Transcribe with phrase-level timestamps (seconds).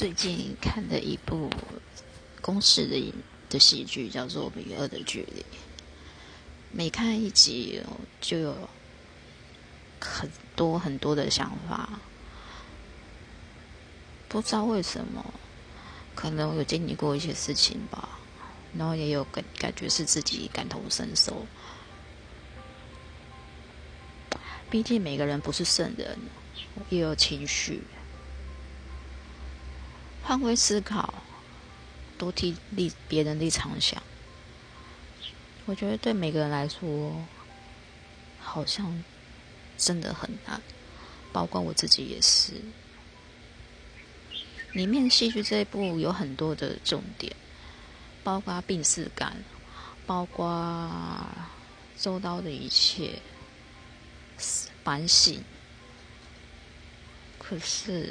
[0.00, 1.50] 最近看的一部
[2.40, 3.12] 公式的
[3.50, 5.42] 的喜剧叫做《与恶的距离》，
[6.72, 7.82] 每看一集
[8.18, 8.56] 就有
[10.00, 12.00] 很多很多的想法，
[14.26, 15.22] 不知道为什么，
[16.14, 18.08] 可能有经历过一些事情吧，
[18.78, 21.44] 然后也有感感觉是自己感同身受。
[24.70, 26.18] 毕竟每个人不是圣人，
[26.88, 27.82] 也有情绪。
[30.30, 31.12] 换位思考，
[32.16, 34.00] 多替立别人立场想，
[35.66, 37.26] 我觉得对每个人来说，
[38.38, 39.02] 好像
[39.76, 40.62] 真的很难，
[41.32, 42.52] 包括我自己也是。
[44.70, 47.34] 里面戏剧这一部有很多的重点，
[48.22, 49.42] 包括病逝感，
[50.06, 50.88] 包括
[51.98, 53.18] 周遭的一切
[54.84, 55.42] 反省，
[57.36, 58.08] 可是。